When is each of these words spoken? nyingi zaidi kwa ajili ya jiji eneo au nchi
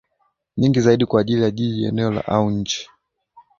nyingi 0.57 0.81
zaidi 0.81 1.05
kwa 1.05 1.21
ajili 1.21 1.43
ya 1.43 1.51
jiji 1.51 1.85
eneo 1.85 2.19
au 2.21 2.49
nchi 2.51 2.89